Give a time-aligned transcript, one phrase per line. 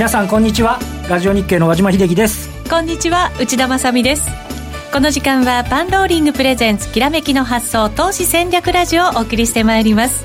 [0.00, 0.78] 皆さんこんにちは。
[1.10, 2.48] ラジオ日経の和島秀樹です。
[2.70, 4.30] こんにちは内田まさです。
[4.94, 10.24] この時間はパンローリングプレゼンツきらめきの発想投資戦略ラジオをお送りしてまいります。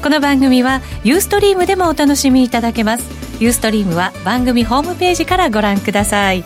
[0.00, 3.10] この番組はユーストリームでもお楽しみいただけます。
[3.40, 6.44] ユーストリームは番組ホームページからご覧ください。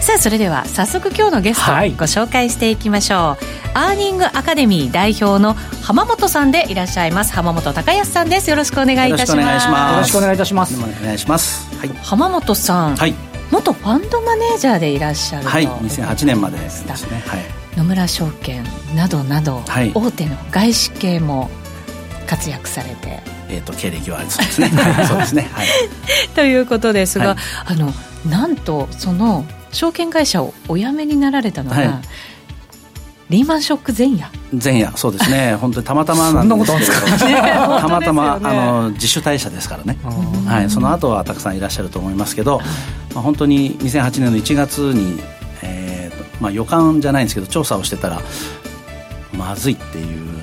[0.00, 3.44] さあそれでは早速今日のゲスト、はい、ご紹介していきましょう。
[3.74, 7.34] アーニングアカデミー代表の浜本さんでいらっしゃいます。
[7.34, 8.48] 浜本隆康さんです。
[8.48, 9.68] よろしくお願いいたします。
[9.68, 10.74] よろしくお願いいたします。
[10.74, 13.14] お願いします、はい、浜本さん、はい、
[13.50, 15.66] 元ファンドマネージャーでいらっしゃるはい。
[15.66, 18.64] 2008年までですね、はい、野村証券
[18.96, 21.50] などなど、はい、大手の外資系も
[22.26, 23.22] 活躍されて。
[23.50, 24.70] えーと、経歴はそうですね。
[25.06, 25.66] そうですね、はい、
[26.34, 27.36] ということですが、はい、
[27.66, 27.92] あの
[28.26, 31.88] なんとその証券会社をお辞めになられたのが、はい、
[33.30, 34.28] リーマンショック前夜。
[34.52, 34.96] 前夜。
[34.96, 35.54] そうですね。
[35.60, 39.98] 本当にたまたまなんですけど たまたま、 ね、あの自主退社ですからね、
[40.46, 42.60] はい、その後はたくさんいらっしゃると思いますけど、
[43.14, 45.20] まあ、本当に2008年の1月に、
[45.62, 48.20] えーまあ、予感じゃないんですけど調査をしてたら
[49.32, 50.39] まずいっていうな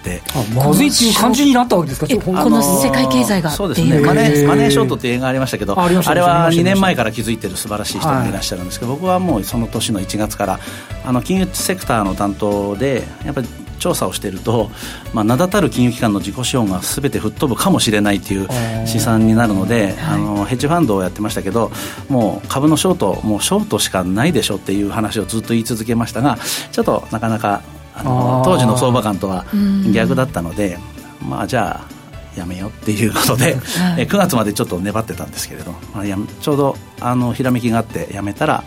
[0.00, 0.22] って。
[0.54, 2.06] まずいっていう感じになったわけですか？
[2.24, 3.50] この世界経済が。
[3.50, 4.00] そうですね。
[4.00, 8.30] マネーマネーショートっていう映画ありましたけどあれは2年前から気づいてる素晴らしい人がい。
[8.32, 10.60] らっしゃるんですけど、僕はもうその年の1月から
[11.04, 13.48] あの金融セクターの担当でやっぱり
[13.80, 14.70] 調査をしていると、
[15.12, 18.48] まあ、名だたる金融機関の自己資本がすべて吹っ飛ぶかもしれないという
[18.86, 21.72] 試算になるので、あのヘッジファンドをやってましたけど
[22.08, 26.38] もう株のショートもうショートしかないでしょっていう話をずっと言い続けましたが
[26.70, 27.62] ちょっとなかなか
[28.00, 29.44] あの当時の相場感とは
[29.92, 30.78] 逆だったので、
[31.26, 32.00] まあじゃあ
[32.38, 38.64] やめようっていうことで、 はい、9月までちょっと粘ってたんですけれど、まあ、やちょうどあのひらめきがあってやめたら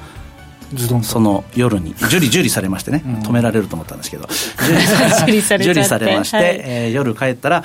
[1.03, 4.27] その夜に 受理受理されましてね、止められると思ったんですけど
[5.23, 7.63] 受理されまして、はい、えー、夜帰ったら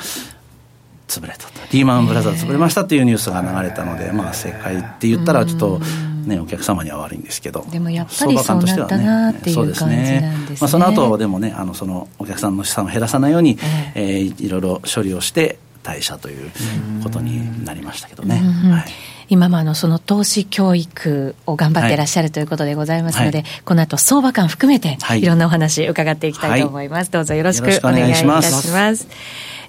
[1.09, 1.59] 潰れたと。
[1.73, 5.81] リーマンブラザーズ潰れましたっていうニュースが流れたので、まあ正解って言ったらちょっと
[6.29, 13.59] ね、お客様には悪いんですけどでもやっぱりそうなったなっていう感じなんですね、ね、まあ、その後でもねあのそのお客さんの資産を減らさないように、
[13.95, 16.51] えー、えー、いろいろ処理をして退社という
[17.03, 18.37] ことになりましたけどね。
[18.37, 18.85] はい。
[19.31, 25.25] 今もあのその投資教育を頑張っていらっしゃるということでございますので、はい、この後相場感含めてい。
[25.25, 29.09] ろんなお話伺っていきたいと思います、はい、どうぞよろしくお願いいたします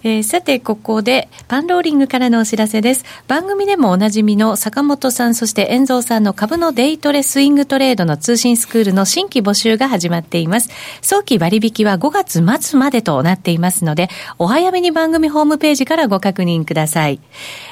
[0.03, 3.03] えー、さて、ここで、パンローリングからのお知らせです。
[3.27, 10.69] 番組でもおなじみの坂本さん、そして遠蔵さんの株のデイトレスイングトレードの通信スクールの新規募集が始まっています。
[11.01, 17.19] 早期割引は5月末までとなっていますので、お早めに番組ホームページからご確認ください。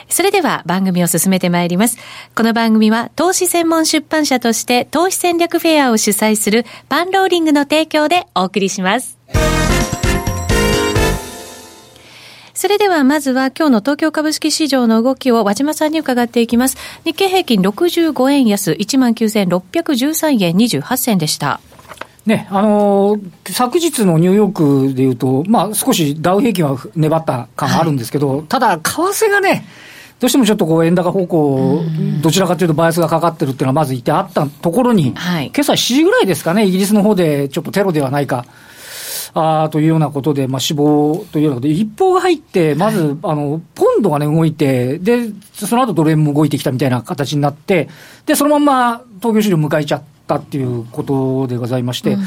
[0.09, 1.97] それでは番組を進めてまいります。
[2.35, 9.16] この番組は投資専門出版社として投資戦略フェアを主催するパンローリングの提供でお送りします。
[12.57, 16.75] それではまずは今日の東京株式市場の動きを和島さんに伺っていきます。
[17.05, 21.59] 日経平均65円安、19,613円28銭でした。
[22.25, 29.63] ね、あのー、昨日のニューヨークでいうと、まあ少しダウ平均は粘った感があるんですけど、はい、ただ、為替がね、
[30.19, 31.83] どうしてもちょっとこう円高方向、
[32.23, 38.45] どちらかというとバイアスがかかってるっていうのはまずいてあったところに、はい、今朝7時ぐらいですかね、イギリスの方でちょっとテロではないか。
[39.33, 47.89] あというようなことで、まあ、死亡というようなことで、一報が入って、まず、はい、あの、ポンドがね、動いて、で、その後ドル円も動いてきたみたいな形になって、
[48.25, 52.23] で、そのまま東京市場迎えちゃったっていうことでございまして、うん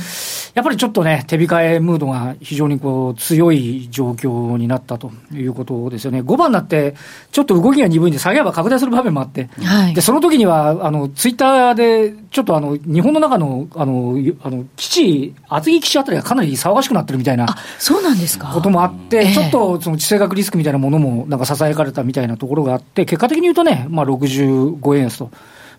[0.54, 6.22] やっぱりちょっとね、手控えムードが非常にこう強い状況になったということですよね。
[6.22, 6.94] 5番になって、
[7.30, 18.48] ちょっと動きが鈍いんで、下げ幅拡大する場面もあって、はい、でその時にはあのツイッターで、ちょっとあの日本の中のあのあの基地、厚木基地あたりがかなり騒がしくなってるみたいなそうなんですか？
[18.48, 25.30] こともあって、ちょっとその地政学リスクみたいなものもなんかささやかれたみたいなところがあって、結果的に言うとね、まあ、65円安と。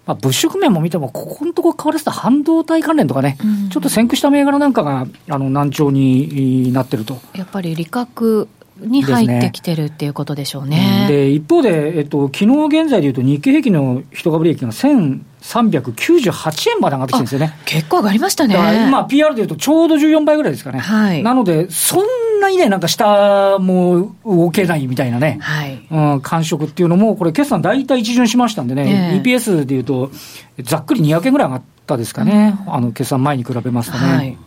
[0.05, 7.19] まあ、物色面も見ても、ここのところ変わらせた半導体関連とかね、うん、ちょっと先駆した銘柄なんかがあの難聴になってると。
[7.35, 8.47] やっぱり利確
[8.79, 11.05] に入ってきてるっていうことでしょうね。
[11.07, 17.55] で、ね、一方で、えっと昨日現在でいうと、日経平均の一株利益が1398円まで上がってきてるんですよね。
[17.65, 18.55] 結構上がりましたね。
[18.87, 20.79] 今、PR でいうとちょうど14倍ぐらいですかね。
[20.79, 22.05] はい、なので、そん
[22.41, 25.87] なにね、なんか下も動けないみたいなね、はい。
[25.89, 30.11] うん、感触っていうのも、これ、決算大体一巡しましたんでね、えー、EPS でいうと、
[30.59, 34.15] ざっくり200円ぐらい上がったですかね、うん、あの決算前に比べますとね。
[34.15, 34.37] はい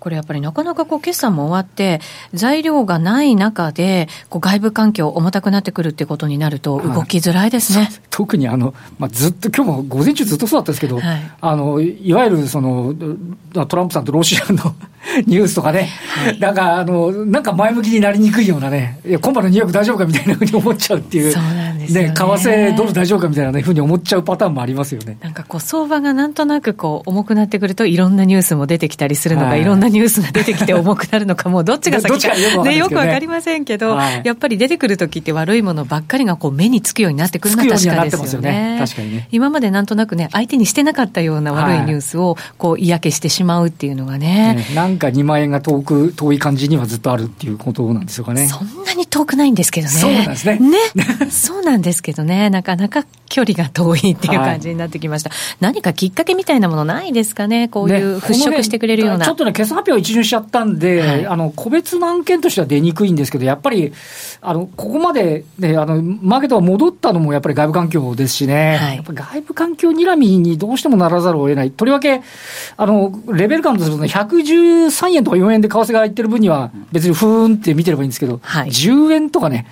[0.00, 2.00] これやっぱりなかなかこう決算も終わって、
[2.32, 12.94] 材料がない中で、こう外部環境重たくなってくるってことになると、動きづらいですね、はい、特にあの、まあ、ずっと、今日も午前中ずっとそうだったんですけど、はい、あのいわゆるその
[13.68, 14.74] トランプさんとロシアの
[15.26, 21.32] ニュースとかね、はい、なんか、あの、なんか前向きになりにくいようなね、いや、今晩のニューヨーク大丈夫かみたいなふうに思っちゃうっていう。
[21.32, 22.08] そうなんですね。
[22.08, 25.16] ね、為替ドル大丈夫かみたいな、ね、ふうに思っちゃうパターンもありますよね。
[25.22, 38.76] なんかこう、相場がなんとなくこう、重くなってくると、いろんなニュースも出てきたりするのか、はい、いろんなニュースが出てきて重くなるのか、もうどっちが先か、かね、よくわかりませんけど、はい、やっぱり出てくるときって悪いものばっかりがこう目につくようになってくるのは確かですよね。
[38.80, 39.28] 確かにね。
[39.30, 44.54] 今までなんとなくね、相手にしてなかったような悪いニュースを、こう、嫌気してしまうっていうのがね。
[44.54, 48.46] ねなんか2万円が遠く、遠い感じにはずっとあるっていうことなんでしょうかね。
[48.46, 49.92] そんなに遠くないんですけどね。
[49.92, 50.58] そうなんですね。
[50.58, 50.78] ね。
[51.30, 55.30] そうなんですけどね、 なかなか距離が遠いっていう感じになってきました。
[55.30, 59.18] はい、何かきっかけみたいなものないですかね、こういう払拭してくれるような。
[59.18, 63.92] ね、ちょっとね、決算発表を一巡しちゃったんで、はい、あの個別の案件としては出にくいんですけど、やっぱり、
[64.40, 72.22] あのここまで、ね、あのマーケットが戻ったのもやっぱり外部環境ですしね、はい、やっぱ外部環境睨みにどうしてもならざるを得ない、とりわけ、
[72.76, 79.66] あのレベル感とすると、ね、113円とか4円で為替が入ってる分には、別にふーんって見てればいいんですけど、はい、10円とかね、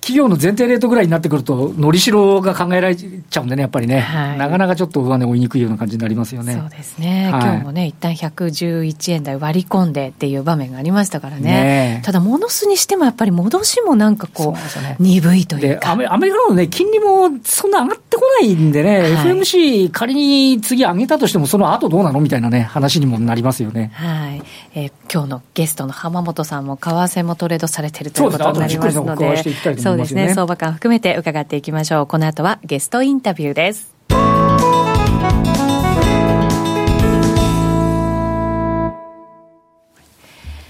[0.00, 6.54] 企業の前提レートぐらいになってくると、のりしろが考えられちゃうんでね、やっぱりね、はい、なかなかちょっと上値追いにくいような感じになりますよね。
[6.54, 15.92] そうですね、はい、今日もね、一旦111円台割り込んでっていう場面がありましたからね、ねただ、戻すにしてもやっぱり戻しもなんかこう、うね、鈍いというか。
[15.92, 23.90] アメリカのね、金利もそんな上がってこないんでね、はい、FMC、仮に次上げたとしても、その後どうなのみたいなね、話にもなりますよね。
[23.94, 24.42] はい、
[24.74, 29.42] えー、今日のゲストの浜本さんも、為替もトレードされてるということになりますので、
[29.88, 32.06] そうですね、相場感含めて伺っていきましょう。
[32.06, 33.94] この後はゲストインタビューです。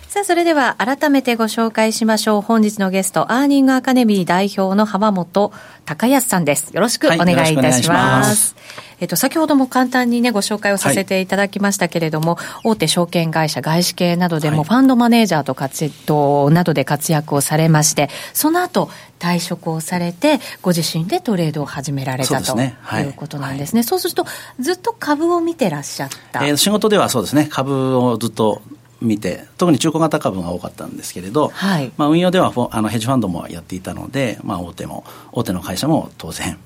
[0.09, 2.41] さあ、それでは改めてご紹介しましょう。
[2.41, 5.53] 本日のゲスト、アーニングアカデミー代表の浜本
[5.85, 6.70] 隆康さんです。
[6.75, 8.55] よろしくお願いいたします。
[8.56, 22.76] はいえっと、先ほども簡単にね、ご紹介をさせていただきましたけれども、はい、大手証券会社、外資系などでも、ファンドマネージャーと活動などで活躍をされまして、その後、退職をされて、ご自身でトレードを始められたと、ね。
[22.82, 23.82] はい、いうことなんですね。
[23.82, 24.26] そうすると、
[24.60, 26.46] ずっと株を見てらっしゃった。
[26.46, 28.62] えー、仕事ではそうですね、株をずっと
[29.00, 36.58] 見て特に中古型株が多かったんですけれど、はい、まあ、運用ではあのヘッジファンドもやっていたので、まあ、大手も大手の会社も当然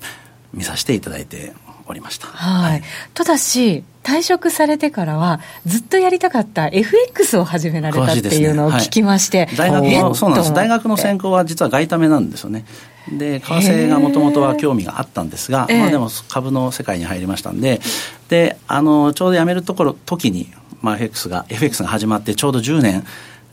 [0.53, 1.53] 見させていただいて
[1.87, 2.27] おりました。
[2.27, 2.71] はい。
[2.71, 2.83] はい、
[3.13, 9.45] ただし、退職されてからは、ずっとやりたかった FX を始められたっていうのを聞きまして、ね。
[9.45, 10.53] はい、大学の、そうなんです。
[10.53, 12.65] 大学の専攻は実は外為なんですよね。
[13.11, 17.81] で、為替がもともとは興味があったんですが、まあでも株の世界に入りましたんで、
[18.29, 20.51] で、あの、ちょうど辞めるところ、時に、
[20.81, 23.05] まあ FX が、FX が始まってちょうど10年、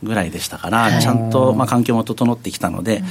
[0.03, 3.03] ぐらいでしたから、ちゃんと、まあ、環境も整ってきたので、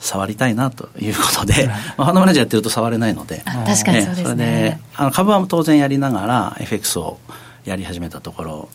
[0.00, 4.24] 触りたいなということで、 まあ、ファンドマネージャーやってると触れないので、確かにそうですね。
[4.24, 7.18] それで、あの株は当然やりながら、FX を
[7.64, 8.68] やり始めたところ、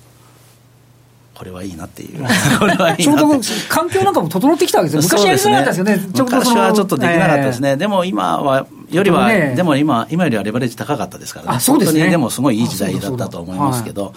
[1.33, 2.23] これはいいなっていう。
[2.59, 3.27] これはいいちょうど
[3.67, 5.19] 環境なんかも整ってきたわけですよ。
[5.19, 6.07] 昔やりづらかったですよね。
[6.15, 7.71] 昔はちょっとできなかったですね。
[7.71, 11.59] えー、でも今は、よりは、ね、でも今、今よりはレバレッジ高かったですからね。
[11.59, 11.99] そうですね。
[11.99, 14.13] 本当にでもすごいいい時代だったと思いますけど、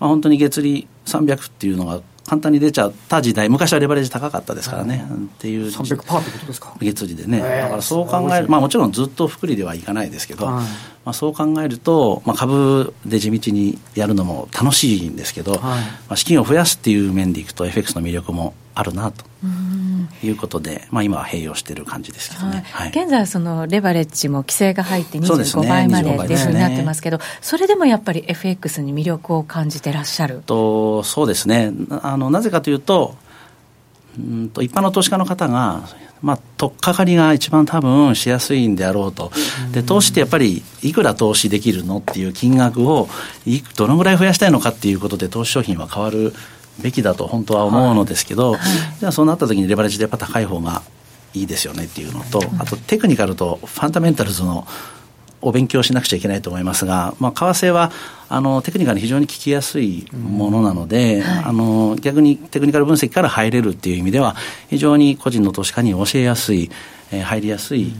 [0.00, 5.68] まあ本当に月利300っていうのが簡単に出ちゃった時代、昔はレバレッジ高かったですからね、うん、っていう。
[5.68, 6.74] 300%ってことですか。
[6.78, 7.40] 月利でね。
[7.40, 10.62] だからそう考える、まあもちろんずっと福利ではいかないですけど、はい、ま
[11.06, 15.78] あそう考えると、まあ株で地道にやるのも楽しいんですけど、はい、ま
[16.10, 19.24] あ資金を増やすっていう面でいくと FX の魅力もあるなと。
[20.20, 30.42] いうことで、まあ、今は併用している感じですけどね、はい、現在はそのレバレッジも規制が入って25倍までっていうふうになってますけど、それでもやっぱり FX に魅力を感じてらっしゃる？
[30.44, 31.72] とそうですね。
[32.02, 33.14] あのなぜかというと
[34.18, 35.84] うんと一般の投資家の方が
[36.20, 39.30] まあ、取っかかりが一番多分しやすいんであろうと、
[39.70, 43.08] で投資ってやっぱりいくら投資できるのっていう金額を
[43.46, 46.32] いどのぐらい増やしたいのかっていうことで投資商品は変わる
[46.80, 48.60] べきだと本当は思うのですけど、はい。
[48.60, 48.68] はい、
[49.00, 50.82] じゃあそうなった時にレバレッジでやっぱ高い方が
[51.34, 54.66] いいですよねっていうのと、あとテクニカルとファンダメンタルズの
[55.40, 57.92] お勉強しなくちゃいけないと思いますが、まあ、為替は
[58.28, 64.34] あのテクニカルに非常に聞きやすいものなので、はい、あの逆にテクニカル分析から入れるっていう意味では
[64.68, 66.70] 非常に個人の投資家に教えやすい、
[67.12, 67.92] えー、入りやすい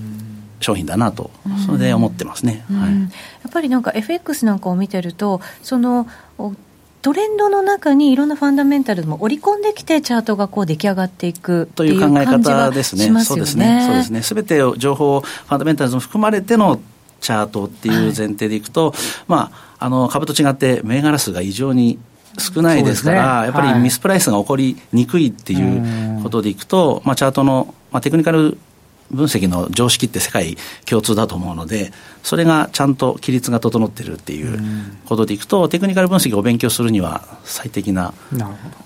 [0.60, 1.30] 商品だなと、
[1.64, 3.08] それで思ってますね、はい、や
[3.48, 6.08] っぱりなんか FX なんかを見てるとその
[7.00, 13.22] トレンドの中にいろんなファンダメンタルも織り込んできて、チャートがこう出来上がっていくという考え方ですね。
[13.24, 13.84] そうですね。
[13.86, 14.22] そうですね。
[14.22, 16.80] すべて情報、ファンダメンタルズも含まれての
[17.20, 21.98] チャートっていう前提でいくと、はい、まあ、あの、株と違って銘柄数が異常に
[22.38, 28.58] 少ないですから、ね、やっぱりミスプライスが起こりにくいっていうことでいくと、はい、まあ、チャートの、まあ、テクニカル
[29.10, 34.58] 分析の常識って世界共通だと思うので、それがちゃんと規律が整ってるっていう
[35.06, 38.12] ことでいくと、テクニカル分析を勉強するには最適な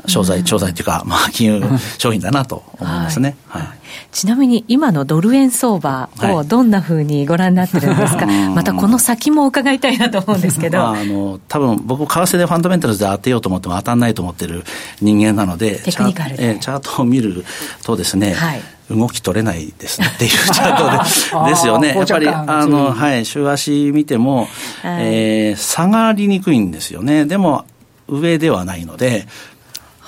[0.06, 1.64] 商材、商材というか、まあ、 金融
[1.98, 3.36] 商品だなと思いますね。
[3.48, 3.78] はい、はい、
[4.12, 10.78] ちなみに今のドル円相場をどんなふうにご覧になってるんですか、はい、またこの先も伺いたいなと思うんですけど。
[10.78, 14.64] まあ、あの多分僕、為替でファンダメンタルズで当てようと思っても当たらないと思ってる
[15.00, 16.58] 人間なので、テクニカルで。
[16.60, 17.44] チャートを見る
[17.82, 18.62] とですね、はい
[18.94, 21.94] 動き取れないですねっていうチャ ートでですよね。
[21.96, 24.48] やっぱり、あの、はい、週足見ても、
[24.82, 27.24] はい、えー、下がりにくいんですよね。
[27.24, 27.64] でも、
[28.08, 29.26] 上ではないので、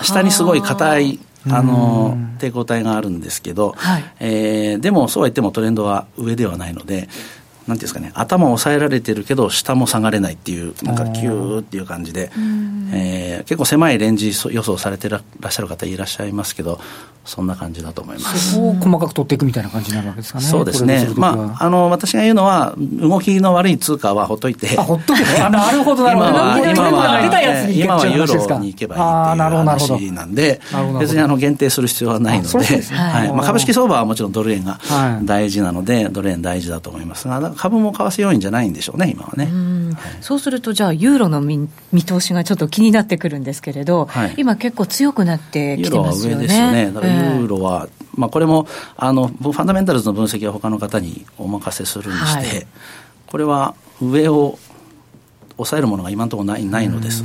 [0.03, 1.19] 下にすごい硬い、
[1.51, 7.09] あの、抵抗体があるんですけど、はい、えー、でもそうは言ってもトレンドは上ではないので、
[7.67, 12.31] なんていうんですかね、頭を抑えられてるけど、下も下がれないっていう、なんかキューっていう感じで、
[12.93, 16.81] えー、結構狭いレンジ予想されてらっしゃる方いらっしゃいますけど、
[17.25, 18.53] そんな感じだと思います。
[18.53, 20.45] そこを細かく取っていくみたいな感じになるわけですかね。
[20.45, 21.09] そうですね。
[21.17, 24.79] まあ、あの、私が言うのは、動きの悪い通貨はほっといて。
[24.79, 26.29] あ、ほっとけあ、なるほど、なるほど。
[26.31, 27.21] 今は、今は、
[27.71, 29.03] 今はユーロに行けばいい
[29.33, 30.61] っていう話なんで、
[31.01, 33.33] 別にあの、限定する必要はないので、はい。
[33.33, 34.79] まあ、株式相場はもちろんドル円が
[35.23, 39.51] 大事なので、ドル円大事だと思いますが、株も為替要因じゃないんでしょうね、今はね。
[40.21, 46.45] そうすると、じゃあ、ユーロの見見通しがちょっと気になってくるんですけれど、今結構強くなってきてますよね。
[46.45, 46.91] ユーロは上ですよね。
[46.93, 52.67] だからユーロは、まあ、これもあのファンダメンタルズの分析は他の方にお任せするにして、はい、
[53.27, 54.59] これは上を
[55.57, 57.23] 抑えるものが今のところないないのです、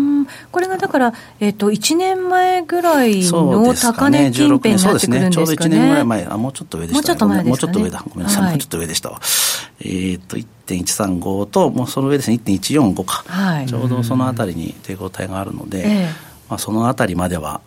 [0.50, 5.28] これがだから、えっ、ー、と、1年前ぐらいの高値近辺になってくるんですかね。
[5.28, 5.30] ね。
[5.30, 8.04] ちょうど1年ぐらい前、あ、もうちょっと上でした、ね、もうちょっと前です、ね、もうちょっと上だ。
[8.08, 8.42] ごめんなさい。
[8.42, 9.20] はい、もうちょっと上でしたわ。
[9.80, 13.24] えっ、ー、と、1.135と、もうその上ですね、1.145か。
[13.26, 13.66] はい。
[13.66, 16.06] ちょうどそのあたりに抵抗体があるので、えー、
[16.48, 17.60] まあ、そのあたりまでは、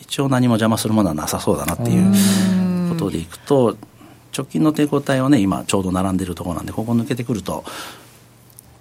[0.00, 3.76] 一応何も邪魔するものはなさそうだなっていうことでいくと、
[4.36, 7.64] 直近の抵抗体はね今ちょうど並んでるところなんでここ抜けてくると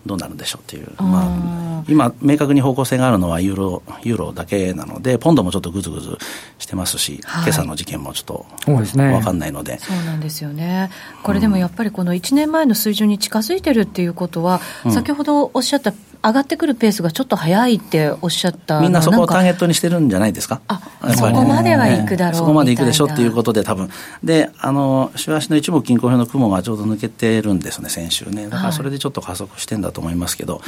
[0.05, 6.17] どうなるんでしょうっていう、まあ、今、明確に方向性があるのはユーロユーロだけなので、ポンドもちょっとぐずぐず
[6.57, 10.89] してますし、はい、今朝の事件もちょっと分かんないので、そうなんですよね、
[11.23, 20.61] これでもやっぱり、この1年前の水準に近づいてるっていうことは、うん、先ほどおっしゃった上がってくるペースがちょっと早いっておっしゃったみんなそこをターゲットにしてるんじゃないですか？
[20.67, 20.79] あ
[21.15, 23.89] そこまではいくだろう、そこまでいくでしょっていうことで、多分
[24.23, 28.49] であの週足の一部均衡表の雲がちょうど抜けてるんですね、先週ね。
[28.49, 30.61] だからそれでちょっと加速してんだと思いますけど、は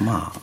[0.00, 0.40] い、まあ。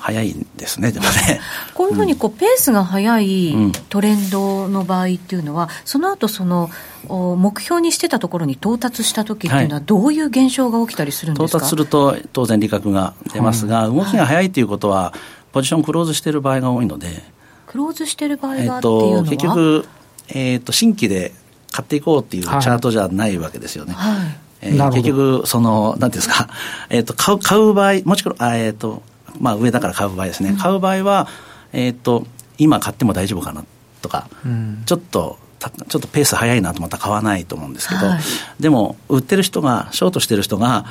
[0.00, 1.40] 早いですね、でもね。
[1.74, 3.54] こういうふうにこう、ペースが速い
[3.90, 6.70] トレンドの場合っていうのは、その後その
[7.06, 15.12] 目標にしてたところに到達した時っていうのは、どういう現象が起きたりするんですか、到達すると、当然、利確が出ますが、動きが速いということは、
[15.52, 17.22] ポジションクローズしている場合が多いので、
[17.66, 19.86] クローズしている場合がっていうのは、結局、
[20.28, 21.32] えーと、新規で
[21.70, 23.92] 買っていこうっていうチャートじゃないわけですよね。
[23.92, 24.16] はい。
[24.62, 26.48] えー、結局、その、なんていうんですか、
[26.90, 29.02] えっ、ー、と、買う、買う場合、もちろん、えっ、ー、と、
[29.38, 31.28] まあ、上だから買う場合ですね、うん、買う場合は、
[31.72, 32.26] えーと、
[32.58, 33.64] 今買っても大丈夫かな
[34.02, 38.20] とか、うん、ちょっとちょっとペース早いなと思ったら買わないと思うんですけど、はい、
[38.62, 40.86] でも売ってる人がショートしてる人が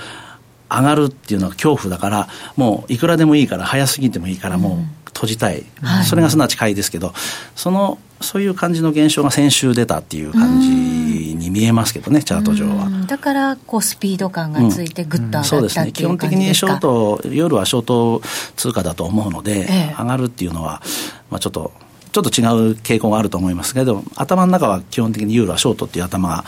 [0.70, 7.14] 上がるっていうのは恐怖だからもういくらでもいいから早すぎてもいいからもう閉じたい、うんはい、それがすなわち買いですけど
[7.56, 12.90] そのそういう感じの現象が先週出たっていう感じに見えますけどね、チャート上は。
[13.08, 18.22] だからこうスピード感がついて、ぐっと上がった、うん、そうですね、基本的にショート、夜はショート
[18.58, 20.82] 通貨だと思うので、ええ、上がるっていうのは、
[21.30, 21.72] まあ、ちょっと。
[22.12, 26.44] ちょっと違う傾向があると思いますけど、頭の中は基本的にユーロはショートっていう頭が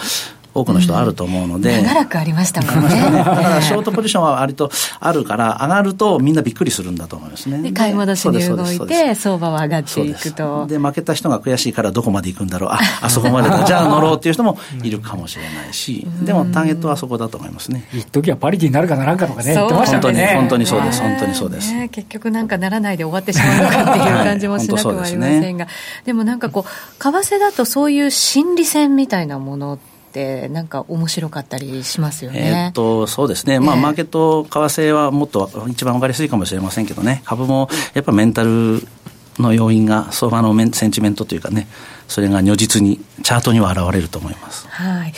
[0.53, 3.01] 多くの人あると思うので、うん、長らくありましたもん ね。
[3.13, 7.61] だからショートポジションは割とあるから上がるとみんなびっくりするんだと思いますね。
[7.61, 10.65] で買い戻しに動いて相場は上がっていくと。
[10.67, 12.69] で負けた人が悔しいからどこまで行くんだろう。
[12.71, 13.63] あ あそこまでだ。
[13.63, 17.87] じゃあ乗ろうっていう人もいるかもしれないし、でもターゲットはそこだと思いますね。
[17.93, 20.33] 一時はパリティになるかならんかとかね言ってましたね。
[20.35, 25.73] 本当にそうです本当にそうです、ね、結局なんかならないで終わってしまうのかっていう感じもしなくはありませんが、はい。
[25.73, 32.65] でね、でもなんかこう為替だとそういう心理戦みたいなものってってなんか面白かったりしますよね。
[32.67, 37.21] えっとそうですね、まあ、マーケット為替はもっと一番分かりやすいかもしれませんけどね。
[37.25, 38.85] 株もやっぱメンタル
[39.41, 41.67] の要因が相場のセンチメントというかね
[42.07, 45.13] それが如実にチャートには現れると思います、はい、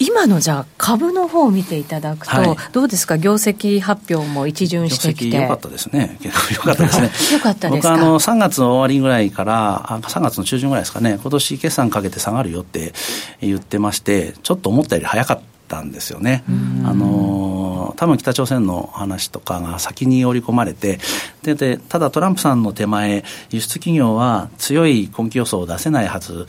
[0.00, 3.18] 今のじゃあ株の方を見ていただくと、はい、どうですか？
[3.18, 5.36] 業績発表も一巡してきて。
[5.36, 6.18] 良かったですね。
[6.24, 6.30] よ
[6.62, 7.10] かったですね。
[7.36, 11.18] よかったです僕あの3月の終わりぐらいから3月の中旬ぐらいですかね。
[11.20, 12.94] 今年決算かけて下がるよって
[13.40, 15.42] 言ってましてちょっと思ったより早かった
[15.80, 16.44] んですよね。
[16.84, 20.98] あの多分北朝鮮の話とかが先に織り込まれて
[21.42, 26.46] ででただトランプさんの手前輸出企業は強い今期予想を出せないはず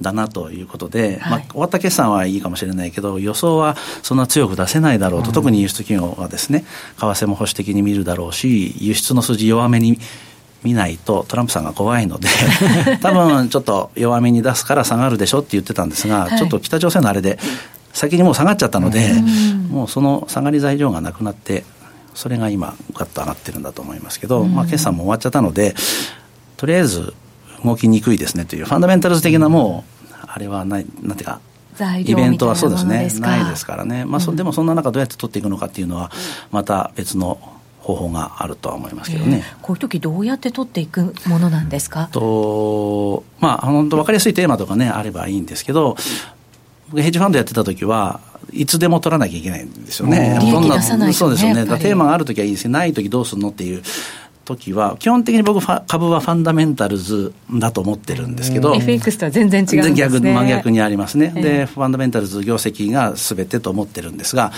[0.00, 6.64] だなということで、はい、まあ、終わった決算はいいかもしれないけど、予想はそんな強く出せないだろうと、うん、特に輸出企業はですね、
[6.98, 9.98] 為替も保守的に見るだろうし、輸出の数字弱めに
[10.64, 12.28] 見ないとトランプさんが怖いので
[13.02, 17.38] 多分ちょっと弱めに出すから下がるでしょって言ってたんですが、はい、ちょっと北朝鮮のあれで
[17.94, 19.14] 先にもう下がっちゃったので、
[19.70, 21.64] もうその下がり材料がなくなって
[22.12, 25.74] それが今ガッと上がってるんだと思いますけど、まあ、決算も終わっちゃったので
[26.58, 27.14] とりあえず
[27.64, 31.40] 動きにくいですねというファンダメンタルズ的なもうあれはないなんていうか
[31.98, 33.08] イベントはそうですね。
[33.18, 36.12] ないですからね、まあそ、でもそんな中どうやって取っていくのかっていうのは
[36.52, 37.38] また別の
[37.80, 42.08] 方法があるとは思いますけどね、えー、こういう時どうやって取っていくものなんですか？
[42.12, 45.96] とまあ本当分かりやすいテーマとかねあればいいんですけど
[46.88, 48.20] 僕ヘッジファンドやってた時は
[48.52, 50.38] いつでも取らなきゃいけないんですよね。
[50.40, 51.64] どんな、ね、そうですよね。
[51.78, 52.70] テーマがある時はいいですよ。
[52.70, 53.82] ない時どうするのっていう
[54.44, 60.34] 時は、基本的に僕、株はファンダメンタルズだと思ってるんですけど、FX とは全然違うんですね。
[60.34, 61.28] 真逆にありますね。
[61.28, 64.52] で、ファンダメンタルズ、業績がすべてと思ってるんですが、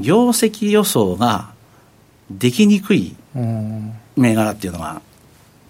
[0.00, 1.50] 業績予想が
[2.30, 3.14] できにくい
[4.16, 5.00] 銘柄っていうのが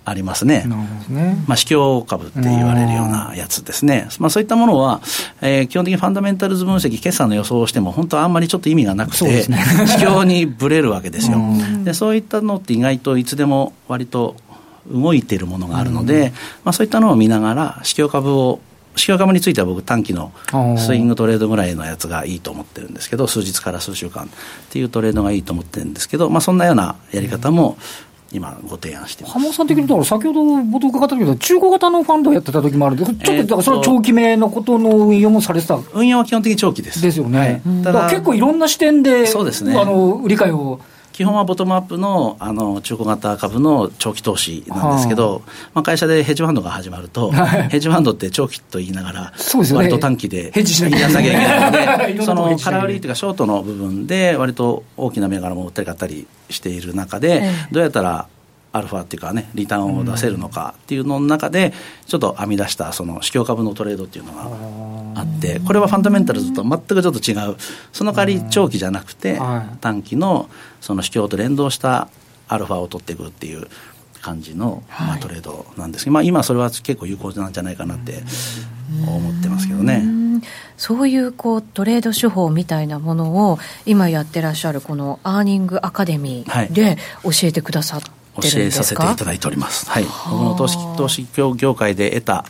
[0.09, 0.65] ありますね。
[1.09, 4.07] ねまあ、市況株って言われるようなやつですね。
[4.21, 5.01] まあ、そういったものは、
[5.41, 11.39] えー、基本的にファンダメンタルズ分析、決算の予想をしても、本当はあんまりちょっと意味がなくて、ね、 市況にぶれるわけですよ。
[11.83, 14.37] で、そういったのって意外といつでも割と
[14.89, 16.33] 動いているものがあるので、
[16.63, 18.61] まあ、そういったのを見ながら、市況株を
[18.97, 20.33] 市況株については僕短期の
[20.79, 24.29] スイングトレードぐらいのやつがいいと思ってるんですけど数日から数週間っ
[24.71, 27.77] ていうトレードがいいと思ってるんですけど、まあ、そんなようなやり方も
[28.33, 35.79] 今ご提案して浜本さん的に、だから先ほど冒頭伺ったけど、中古型のファンドをやってた時もあるんで、ちょっと、だからそれは長期目のことの運用もされてた？
[35.95, 37.01] 運用は基本的に長期です。
[37.01, 37.63] ですよね。
[37.65, 39.79] はい、だから結構いろんな視点で、そうですね。
[39.79, 40.81] あの、売り買いを。
[41.17, 49.33] 基本はボトムアップのあの中古型株の長期投資なんですけど、はあ、まあ、会社でヘッジファンドが始まると、はい、ヘッジファンドって長期と言いながら、
[49.73, 58.27] 割と短期でヘッジしなきゃいけないので、 その空売りというか、ショートの部分で、割と大きな銘柄も売ったり買ったりしている中で、どうやったら
[58.77, 61.73] アルファっていうかね、リターンを出せるのかっていうのの中で、
[62.07, 67.57] ちょっと編み出したその市況株のトレードっていうのがあって、これはファンダメンタルズと全くちょっと違う、
[67.93, 69.41] その代わり長期じゃなくて、
[69.81, 70.49] 短期の
[70.81, 72.09] その市況と連動した
[72.49, 73.67] アルファを取っていくっていう
[74.27, 78.23] 感じの、まあ、トレードなんですけど、まあ、今それは結構有効なんじゃないかなって
[79.07, 80.05] 思ってますけどね。
[80.77, 88.01] そういうこうトレード手法みたいなものを今やってらっしゃるこのアーニングアカデミーで教えてくださっ
[88.43, 89.89] 教えさせていただいております。
[89.89, 92.45] はい、僕の投資投資業界で得た、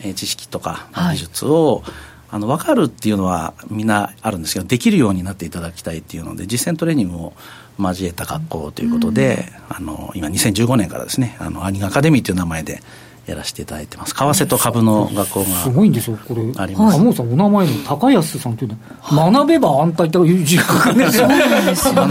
[0.00, 1.92] えー、知識とか技術を、はい、
[2.32, 7.32] あの分かるっていうのはみんなあるんですけどできるようになっていただきたいっていうので実践トレーニングを
[7.78, 12.82] 交えた学校ということで、うん、あの今2015年からですねあのアニガアカデミーという名前で
[13.26, 14.14] やらせていただいてます。
[14.14, 16.42] 為替と株の学校がすごいんですよ、これ。
[16.56, 16.98] あります。
[16.98, 21.26] 鴨さん、お名前の高安さんというのは、学べば安泰という字が 書くんですよ。
[21.26, 21.36] 学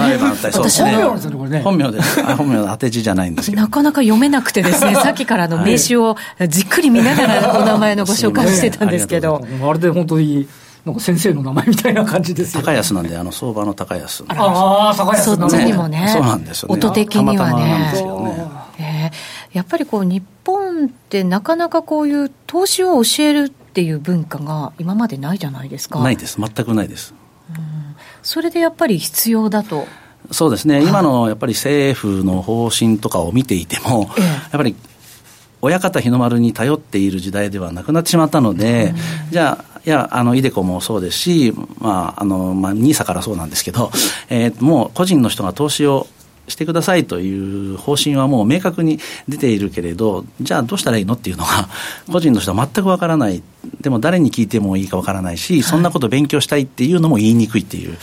[0.09, 0.91] べば安泰、そうですね。
[0.93, 1.61] 本名ですね、これね。
[1.61, 2.23] 本名です。
[2.35, 3.61] 本名の当て字じゃないんですけど。
[3.61, 6.17] なかなか読めなくてですね、さっきからの名刺を
[6.49, 9.41] じっくり見ながらお名前のご紹介してたんですけど。
[9.63, 10.47] あれで本当に。
[10.85, 14.23] なんか先生の名前みたいな感じですよ、高安なんで、あの相場の高安。
[14.27, 16.07] ああ、高安そっちにもね。
[16.13, 16.75] そうなんですよね。
[16.75, 17.91] 音的にはね。
[17.95, 19.11] たまたまねえー、
[19.55, 26.01] やっぱりこう日本ってなかなかこういう投資を教えるっていう文化が今までないじゃないですか。
[26.01, 26.37] ないです。
[26.39, 27.13] 全くないです、
[27.49, 29.87] うん、それでやっぱり必要だと。
[30.31, 34.75] そうですね、今のやっぱり政府の方針とかを見ていても、ええ、やっぱり
[35.61, 38.93] 親方日の丸に頼っている時代ではなくなってしまったので、
[39.25, 43.91] うん、じゃあ、いや、あの、イデコもそうですし、まあ、あの、まあ、ニーサからそうなんですけど、
[44.29, 46.07] えー、もう個人の人が投資を
[46.47, 51.69] してくださいという方針はもう明確に出ているけれど、じゃあどうしたらいいのっていうのが、
[52.11, 53.41] 個人の人は全くわからない、
[53.81, 57.97] でも誰に聞いてもいいかわからないし、そんなこと勉強したいっていうのも言いにくいっていう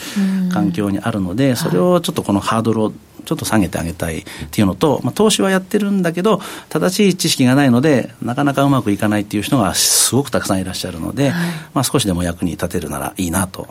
[0.52, 2.92] 環境にあるので、それをちょっとこのハードルを
[3.24, 11.32] ちょっと下げてあげたいっていうのと、まあ、投資はやってるんだけど、正しい知識がないので、なかなかうまくいかないっていう人がすごくたくさんいらっしゃるので、
[11.74, 13.68] まあ、少しでも役に立てるならいいなと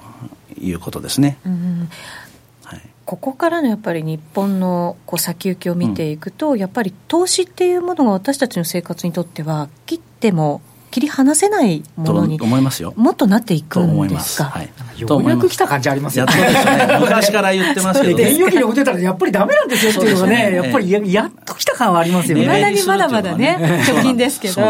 [0.59, 1.37] いうことですね。
[1.45, 1.89] うん
[3.11, 14.45] ここからのやっぱり日本のこう先行きを見ていくと、うん、やっぱり投資っていうものが私たちの生活にとっては切っても切り離せないものに思いますよもっとなっていくんですか？
[14.45, 16.35] はい、ようやく来た感じありますよね。
[16.35, 18.23] ね昔から言ってますけど、ね。
[18.23, 22.45] 電力に置いてたらやっぱりダメなんですよっていうのがね、 やっぱりややっと来た感はありますよね。
[22.45, 24.61] まだにまだまだね、貯金ですけど。
[24.61, 24.63] い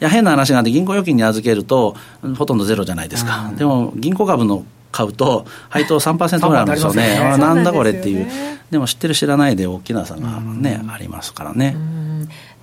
[0.00, 1.96] や変な話があって銀行預金に預けると
[2.38, 3.52] ほとんどゼロじゃないですか。
[3.58, 7.18] でも銀行株の買うと配当3%ぐらいあるんですよね。
[7.38, 8.28] なんだこれっていう。
[8.70, 11.76] でも知ってる知らないで大きな差がね、ありますからね。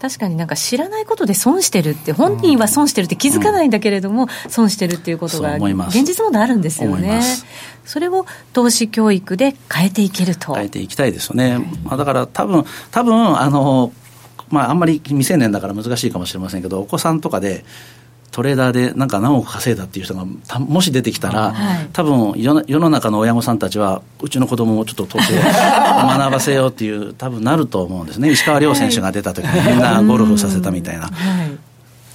[0.01, 7.21] 確かになんか知らないことで損してるって、本人は損してるって気づかないんだけれども、損してるっていうことが、現実問題あるんですよね。
[7.85, 10.55] それを投資教育で変えていけると。
[10.55, 11.59] 変えていきたいですよね。
[11.83, 13.91] まあ、だから多分、多分あの、
[14.49, 17.65] まあ、あんまり未成年だから難しいかもしれませんけど、お子さんとかで、
[18.31, 20.25] トレーダーでなんか何億稼いだっていう人が
[20.59, 28.31] もし出てきたら、はい、多分世世の中の親御さんたちはうちの子供をちょっと投資を学ばせようっていう多分なると思うんですね。
[28.31, 31.57] 石川遼選手が出た時にみんなゴルフさせたみたいな、はい、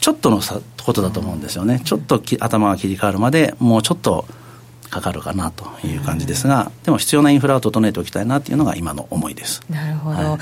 [0.00, 1.80] ちょっとのさことだと思うんですよね。
[1.84, 4.26] ちょっとき頭が切り替わるまでもうちょっと
[4.90, 9.62] かかるかなという感じですが、でも必要なインフラを整えておきたいなっていうのが今の思いです。
[9.68, 10.38] なるほど、はい、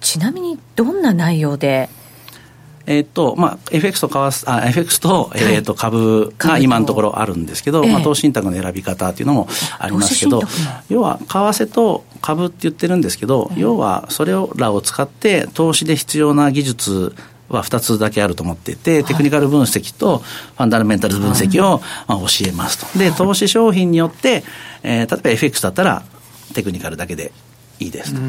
[0.00, 1.88] ちなみにどんな内容で
[2.86, 10.42] えっと、まあ、FX と為替、あ、FX と、えっと、株が今のところあるんですけど、まあ、投資信託の選び方っていうのもありますけど、
[10.88, 17.14] 要は、為替と株って言ってるんですけど、要は、それらを使って、投資で必要な技術、
[17.48, 22.98] は2つだけあると思っていて、テクニカル分析とファンダメンタル分析をまあ教えますと。
[22.98, 24.44] で、投資商品によって、
[24.82, 26.02] えー、例えば FX だったら
[26.54, 27.32] テクニカルだけで
[27.80, 28.20] いいですと。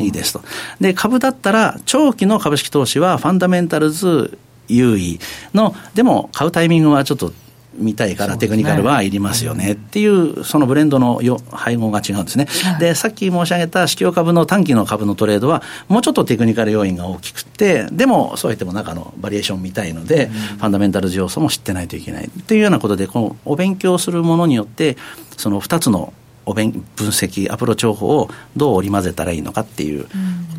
[0.00, 0.42] いいですと。
[0.80, 5.20] で、株だったら、長期の株式投資はファンダメンタルズ優位
[5.52, 7.32] の、でも買うタイミングはちょっと
[7.76, 12.46] 見たいからテクニカルはいりますよねっていう、そのブレンドのよ配合が違うんですね。
[12.78, 24.96] で、さっき申し上げた指標株の短期の株のトレードは、もうちょっとテクニカル要因が大きくて、でも、そう言っても中のバリエーション見たいので、ファンダメンタル要素も知ってないといけないっていうようなことで、このお勉強するものによって、
[25.36, 26.12] その2つの
[26.46, 30.08] お分析アプローチ方法をどう織り交ぜたらいいのかっていうこ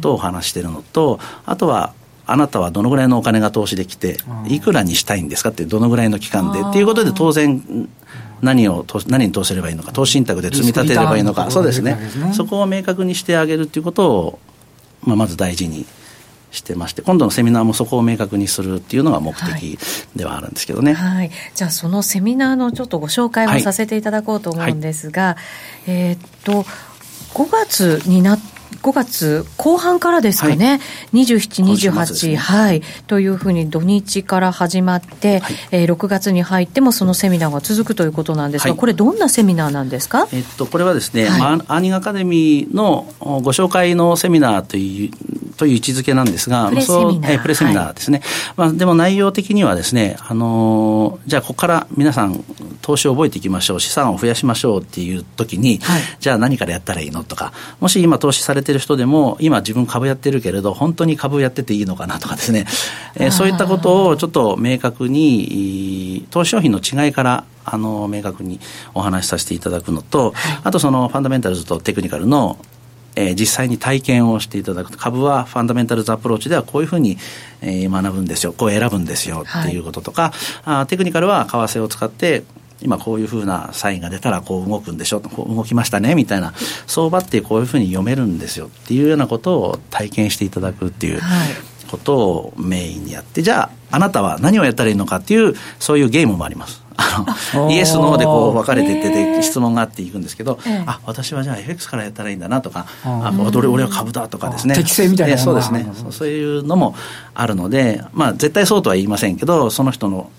[0.01, 1.93] とをお話しているのと、あとは
[2.27, 4.17] あなたはどのぐらいのお金が投資できて、
[4.47, 7.87] いくらにしたいんですかって、どのぐらいの期間でっていうことで、当然、
[8.41, 11.97] 何を何に投資すればいいのか、投資信託で積み立てればいいのか、そうですね、
[12.33, 14.39] そこを明確にしてあげるっていうことを、
[15.03, 15.85] まあ、まず大事に
[16.55, 19.77] してまして、今度のセミナーもそこを明確にするっていうのが目的
[20.15, 20.93] ではあるんですけどね。
[20.93, 25.37] はい、はい、じゃあ、そのセミナーのちょっとご紹介をさせていただこうと思うんですが、は
[25.87, 26.65] い、えー、っと、
[27.33, 30.75] 5月になって、5月後半からですかね、は
[31.13, 48.21] い、27、28、ね、はい、というふうに土日から始まって、はい、えー、6月に入ってもそのセミナーが続くということなんですが、はい、これ、どんなセミナーなんですか、えっと、これはですね、はい、アーニングアカデミーのご紹介のセミナーというという位置づけなんですが、プレセミナー,、えプレセミナーですね、
[48.57, 52.43] まあ、でも内容的にはですね、あのじゃあ、ここから皆さん、
[52.81, 55.79] 投資を覚えていきましょう、資産を増やしましょうっていう時に、
[56.19, 62.65] じゃあ何からやったらいいのとか、もし今、投資されてる人でも、今、自分株やってるけれど、本当に株やってていいのかなとかですね、
[63.15, 68.59] えー、そういったことをちょっと明確に、投資商品の違いからあの明確に
[68.93, 72.57] お話しさせていただくのと、あとそのファンダメンタルズとテクニカルの
[73.15, 74.97] えー、実際に体験をしていただくと。
[74.97, 77.17] 株はファンダメンタルズアプローチではこういうふうに、
[77.61, 78.53] えー、学ぶんですよ。
[78.53, 79.45] こう選ぶんですよ。
[79.47, 82.43] っていうこととか、はい、あテクニカルは為替を使って
[82.81, 85.21] 今こういうふうなサインが出たらこう動くんでしょ。
[85.21, 86.15] こう動きましたね。
[86.15, 86.53] みたいな。
[86.87, 88.67] 相場ってこういうふうに読めるんですよ。
[88.67, 91.21] っていうようなことを体験していただくっていう
[91.89, 93.41] ことをメインにやって。
[93.41, 96.84] じゃああなたは何をやったらいいのかっていうそういうゲームもあります。
[96.97, 105.85] あのイエス、ノーでこう分かれていってて、質問があっていくんですけど、あ私はじゃあ FX からやったらいいんだなとか、あ俺俺は株だとかですね、適正みたいなそうですね。
[106.11, 106.95] そういうのも
[107.33, 110.29] あるので、まあ、絶対そうとは言いませんけど、その人の、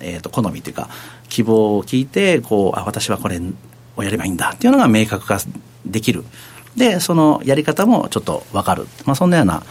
[0.00, 0.88] えー、と好みというか、
[1.28, 3.40] 希望を聞いてこうあ、私はこれ
[3.96, 5.38] をやればいいんだっていうのが明確化
[5.86, 6.24] できる。
[6.76, 8.86] で、そのやり方もちょっと分かる。
[9.04, 9.62] まあ、そんなような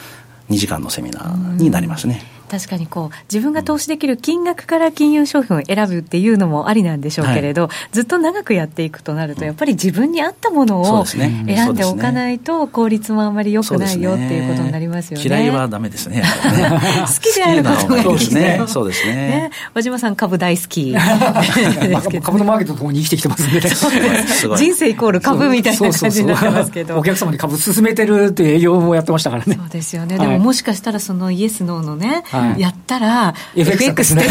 [0.50, 2.39] 2時間のセミナーになりますね。
[2.50, 15.26] 確かにこう自分が投資できる金額から金融商品を選ぶっていうのもありなんでしょうけれど、はい、ずっと長くやっていくとなると、やっぱり自分に合ったものを選んでおかないと、効率もあんまり良くないよっていうことになりますよね。
[15.26, 16.24] 嫌いはダメですね。
[17.06, 18.62] 好きであることがいいですね。
[18.68, 19.14] そうですね。
[19.14, 20.96] ね和島さん株大好き。
[22.24, 23.62] 株のマーケットともに生きてきてますんで、
[24.58, 26.98] 人生イコール株みたいな感じになってますけど。
[26.98, 29.56] お客様に株進めてるっていう営業もやってましたからね。
[29.56, 30.18] そうですよね。
[30.18, 32.24] でももしかしたらそのイエスノーのね、
[32.58, 34.28] やったら、FX で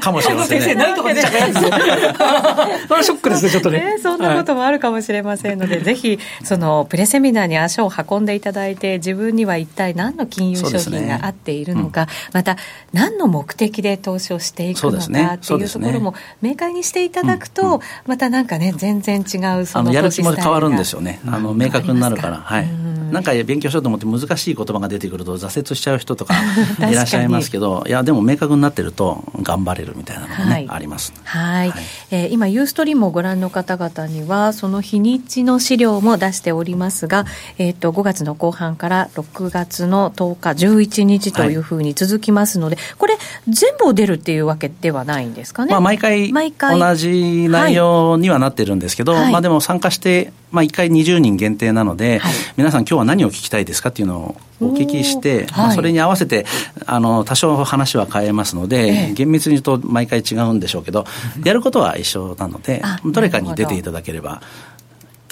[0.00, 0.64] かもしれませんね。
[0.66, 1.54] 先生、何とか出ちゃうやつ。
[1.54, 3.96] それはショックですね、ちょっとね。
[4.02, 12.56] そんなこともあるかもしれませんので、ぜひ、その、プレセミナーに足を運んでいただいて、自分には一体何の金融商品が合っているのか、また、
[12.92, 21.20] 何の目的で投資をしていくのかっていうところも明快にしていただくと、またなんかね、全然違う、そのやる気も変わるんですよね。
[21.26, 22.36] あの、明確になるから。
[22.36, 22.84] はい。
[23.12, 26.34] なんか勉強しようと思って難しい言葉が出てくると挫折しちゃう人とか
[26.78, 31.12] いらっしゃいますけどいやでも明確になってると頑張れるみたいなのがね、はい、あります。
[31.24, 31.70] はい。
[31.70, 31.76] は
[32.10, 37.24] えー、今ユーストリームをご覧の方々にはその日にちの資料も出しておりますが、
[37.58, 43.16] えーと、5月の後半から6月の10日11日というふうに続きますので、はい、これ
[43.48, 46.32] 全部出るっていうわけではないんですかね、まあ、毎回。
[46.32, 56.46] 同じ内容にはなってるんですけど、はい、まあ、でも参加してまあ、1回20人限定なので、はい、皆さん今日は何を聞きたいですかっていうのをお聞きして、まあ、それに合わせて
[56.86, 61.06] あの多少話は変えますので、厳密に言うと毎回違うんでしょうけど
[61.44, 64.42] やることは一緒なのでどれかに出ていただければ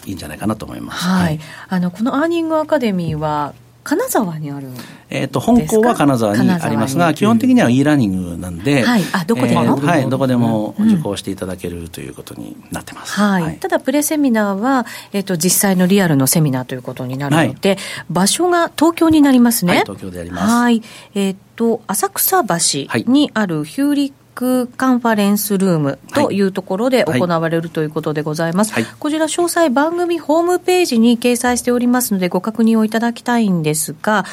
[0.05, 1.05] いいんじゃないかなと思います。
[1.05, 3.55] はい、あのこのアーニングアカデミーは
[3.85, 4.69] 金沢にある
[5.11, 17.79] えっ、と本校は金沢にありますが基本的には e ラーニングなんで、はい、あどこでも、えー、はいどこでも受講していただけるということになってます、はい、はい、ただプレセミナーは、えーと、実際のリアルのセミナーということになるので、はい、
[18.11, 20.53] 場所が東京になりますね、東京であります。
[20.53, 20.83] はい。
[21.15, 28.73] えっ、と浅草橋にあるヒューリックカンファレンスルームというところで行われるということでございます。
[28.73, 34.25] はい、こちら詳細番組ホームページに掲載しておりますのでご確認をいただきたいんですが、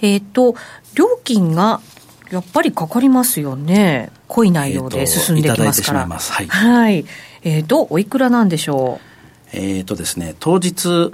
[0.00, 0.54] えっ、ー、と、
[0.94, 1.80] 料金が
[2.30, 4.10] やっぱりかかりますよね。
[4.28, 6.06] 濃い内容で進んできますから。
[6.06, 6.46] はい。
[6.46, 7.04] はい。
[7.42, 9.00] えっ、ー、と、おいくらなんでしょ
[9.52, 9.56] う？
[9.56, 11.12] えっ、ー、とですね、当日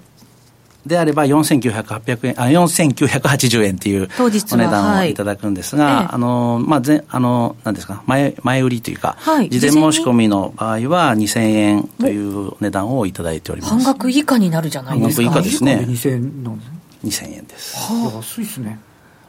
[0.87, 13.75] であれば4900円あ4980円っていうお値段をいただくんですが、はい、あのまあぜあのなんですか前前売りというか、はい、事前申し込みの場合は2000円という値段をいただいております。
[13.75, 15.31] 半額以下になるじゃないですか。
[15.31, 15.87] 半額以下ですね。
[15.89, 16.61] 2000円
[17.05, 17.77] 2000円です。
[17.77, 18.79] はあ、安いですね。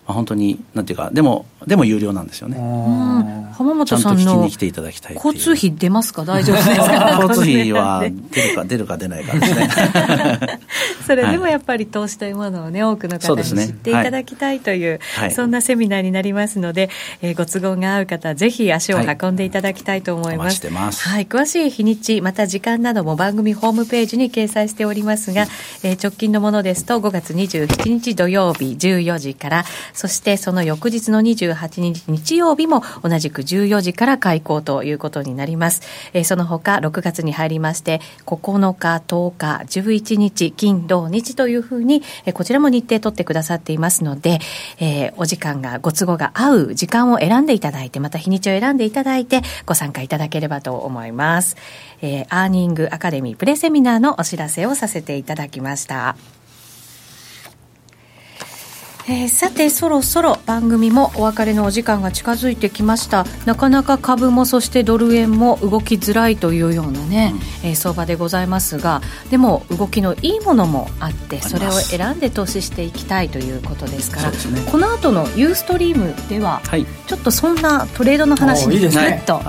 [0.07, 2.57] まあ、本当になんていうかでもでも有料なんですよね、
[3.53, 4.47] 浜本さんの
[5.15, 6.25] 交通費出ますか？
[6.25, 7.19] 大丈夫ですか？
[7.25, 9.69] 交通費は出るか出るか出ないかですね。
[11.07, 15.25] それでもやっぱり投資というものをね多くの方に知っていただきたいという、そ、ね。
[15.25, 16.89] はい、そんなセミナーになりますので、
[17.21, 25.47] えー、ご都合が合う方ぜひ足を運んでいただきたいと思います、はい、はい、詳しい日にちまた時間なども番組ホームページに掲載しておりますが、
[25.83, 29.65] えー、直近のものですと5月27日土曜日14時から
[29.95, 35.81] そしてその翌日の28日日曜日も同じく14時から開講ということになります。
[36.13, 44.39] えー、その他6月に入りまして9日、10日、11日、金、土、日というふうに、えー、こちらも日程取ってくださっていますので、
[44.79, 51.55] えー、お時間がご都合が合う時間を選んでいただいて、また日にちを選んでいただいてご参加いただければと思います。
[52.01, 56.34] えー、アーニングアカデミープレセミナーのお知らせをさせていただきました。
[59.07, 63.25] えー、さてそろそろ番組もお別れのお時間が近づいてきました。
[63.45, 74.37] なかなか株もそしてドル円も動きづらいというようなね、うん、えー、相場でございますがでも動きのいいものもあってそれを選んで投資していきたいということですから、ね、
[74.71, 79.39] この後のユーストリームでは、はい、ちょっとそんなトレードの話にぐっと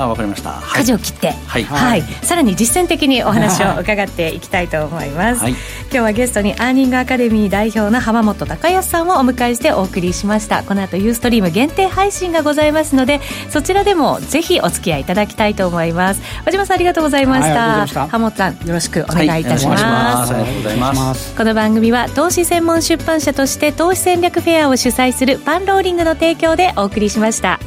[0.74, 10.62] 舵を切って、はい、はい、さらに実践的にお話を伺っていきたいと思います、はい、今日はゲストにアーニングアカデミー代表の浜本隆康さんをお迎えしてお送りしました。
[10.62, 16.20] この後ユーストリーム限定配信がございますのでそちらでもぜひお付き合いいただきたいと思います。
[16.44, 21.36] 和島さんありがとうございました、はい、浜本さんよろしくお願いいたします、はい、ありがとうございます。
[21.36, 27.60] この番組は投資専門出版社として投資戦略フェアを主催するパンローリングの提供でお送りしました